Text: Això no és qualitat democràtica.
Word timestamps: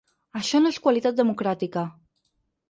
Això 0.39 0.61
no 0.63 0.71
és 0.75 0.79
qualitat 0.85 1.19
democràtica. 1.19 1.85